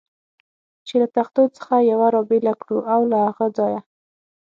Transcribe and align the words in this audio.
چې 0.87 0.95
له 1.01 1.07
تختو 1.15 1.41
څخه 1.57 1.75
یوه 1.91 2.07
را 2.13 2.21
بېله 2.29 2.53
کړو 2.61 2.79
او 2.93 3.01
له 3.11 3.17
هغه 3.25 3.45
ځایه. 3.57 3.79